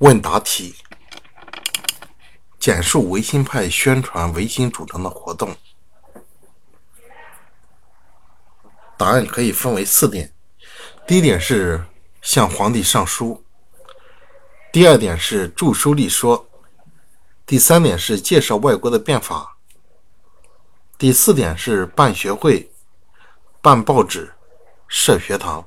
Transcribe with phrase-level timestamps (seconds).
[0.00, 0.74] 问答题：
[2.58, 5.56] 简述维新派宣传维新主张的活动。
[8.98, 10.30] 答案可以分为四点：
[11.06, 11.82] 第一点是
[12.20, 13.42] 向皇帝上书；
[14.70, 16.44] 第二点是著书立说；
[17.46, 19.56] 第三点是介绍外国的变法；
[20.98, 22.70] 第四点是办学会、
[23.62, 24.34] 办报纸、
[24.88, 25.66] 设学堂。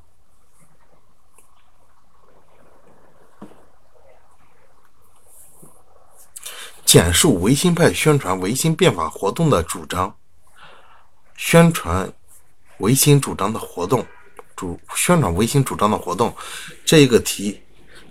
[6.89, 10.17] 简述维新派宣传维新变法活动的主张，
[11.37, 12.11] 宣传
[12.79, 14.03] 维新主张的活动，
[14.55, 16.35] 主宣传维新主张的活动，
[16.83, 17.61] 这一个题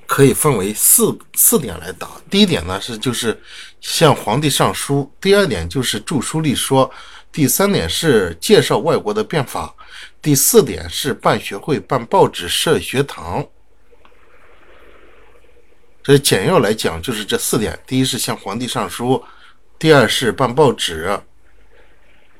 [0.06, 2.08] 可以分为四四点来答。
[2.30, 3.36] 第一点呢是就是
[3.80, 6.88] 向皇帝上书，第二点就是著书立说，
[7.32, 9.74] 第三点是介绍外国的变法，
[10.22, 13.44] 第四点是办学会、办报纸、设学堂。
[16.08, 19.22] 这简要来讲，就是这四点：第一是向皇帝上书，
[19.78, 21.20] 第二是办报纸，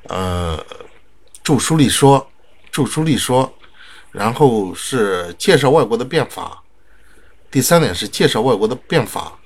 [0.07, 0.65] 呃，
[1.43, 2.31] 著书立说，
[2.71, 3.53] 著书立说，
[4.11, 6.63] 然后是介绍外国的变法，
[7.51, 9.37] 第三点是介绍外国的变法，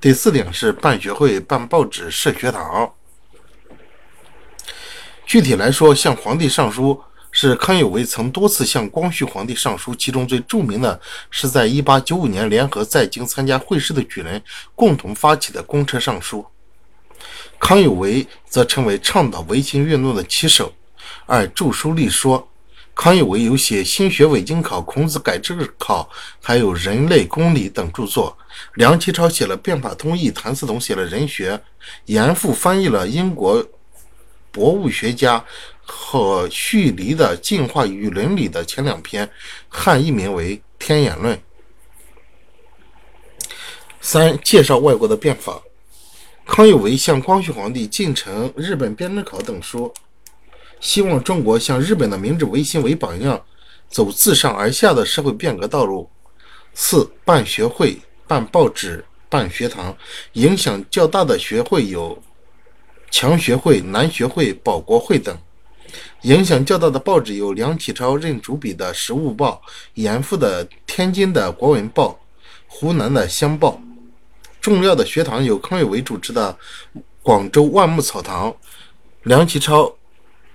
[0.00, 2.94] 第四点是办学会、办报纸、设学堂。
[5.26, 6.98] 具体来说，向皇帝上书。
[7.48, 14.40] 是康有为曾多次向光绪皇帝上书，其中最著名的是在1895年联合在京参加会试的举人
[14.76, 16.46] 共同发起的公车上书。
[17.58, 20.72] 康有为则成为倡导维新运动的旗手，
[21.26, 22.48] 而著书立说。
[22.94, 26.08] 康有为有写《新学伪经考》《孔子改制考》，
[26.40, 28.36] 还有《人类公理》等著作。
[28.74, 31.56] 梁启超写了《变法通义》，谭嗣同写了《人学》，
[32.04, 33.66] 严复翻译了英国
[34.52, 35.44] 博物学家。
[35.84, 39.28] 和绪黎的《进化与伦理》的前两篇，
[39.68, 41.36] 汉译名为《天演论》。
[44.00, 45.62] 三、介绍外国的变法。
[46.44, 49.94] 康有为向光绪皇帝进呈日本编制考等书，
[50.80, 53.40] 希望中国向日本的明治维新为榜样，
[53.88, 56.10] 走自上而下的社会变革道路。
[56.74, 59.96] 四、办学会、办报纸、办学堂，
[60.32, 62.20] 影响较大的学会有
[63.10, 65.38] 强学会、南学会、保国会等。
[66.22, 69.62] 影响较大的报纸有梁启超任主笔的《时务报》，
[69.94, 72.08] 严复的天津的《国文报》，
[72.66, 73.70] 湖南的《乡报》。
[74.60, 76.56] 重要的学堂有康有为主持的
[77.20, 78.54] 广州万木草堂，
[79.24, 79.92] 梁启超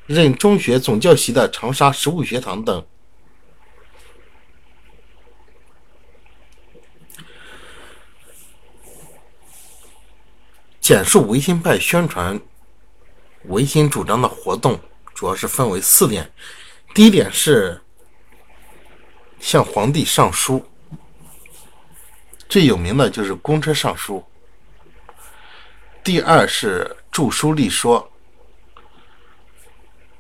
[0.05, 2.85] 任中学总教习的长沙实物学堂等。
[10.79, 12.39] 简述维新派宣传
[13.47, 14.79] 维新主张的活动。
[15.17, 16.31] 主要是分为四点，
[16.93, 17.81] 第一点是
[19.39, 20.63] 向皇帝上书，
[22.47, 24.23] 最有名的就是公车上书。
[26.03, 28.11] 第二是著书立说，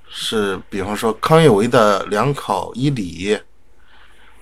[0.09, 3.35] 是比方说康有为的《两考一理》，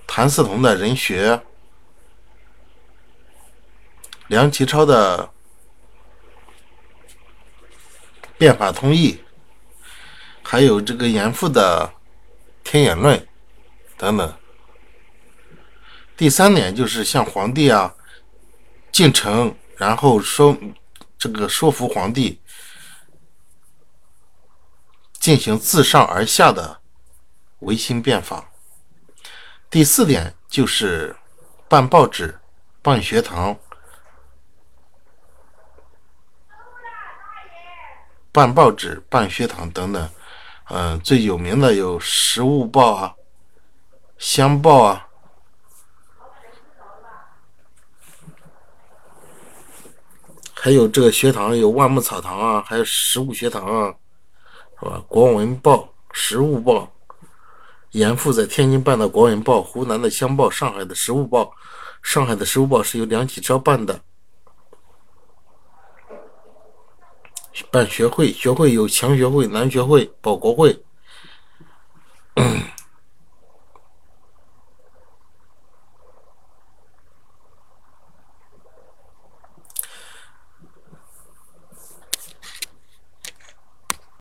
[0.06, 1.38] 谭嗣同的人学，
[4.28, 5.30] 梁启超的
[8.38, 9.20] 变法通义。
[10.48, 11.92] 还有这个严复的
[12.70, 13.18] 《天演论》
[13.96, 14.36] 等等。
[16.16, 17.92] 第三点就是向皇帝啊
[18.92, 20.56] 进城，然后说
[21.18, 22.40] 这个说服皇帝
[25.14, 26.80] 进行自上而下的
[27.58, 28.48] 维新变法。
[29.68, 31.16] 第四点就是
[31.68, 32.38] 办报纸、
[32.82, 33.58] 办学堂、
[38.30, 40.08] 办报纸、办学堂等等。
[40.68, 43.14] 嗯，最有名的有《食物报》啊，
[44.18, 45.06] 《乡报》啊，
[50.52, 53.94] 还有这个学堂有万木草堂啊，还有食物学堂啊，
[54.80, 54.98] 是吧？
[55.06, 55.74] 《国文报》
[56.10, 56.92] 《食物报》，
[57.92, 61.42] 严复在天津办的《国文报》，湖南的《湘报》，上海的《食物报》，
[62.02, 64.00] 上海的《食物报》是由梁启超办的。
[67.70, 70.78] 办学会，学会有强学会、南学会、保国会。